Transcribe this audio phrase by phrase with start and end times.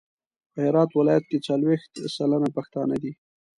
[0.51, 3.11] په هرات ولایت کې څلویښت سلنه پښتانه دي.